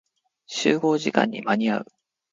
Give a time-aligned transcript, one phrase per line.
[0.47, 1.85] 集合時間に間に合う。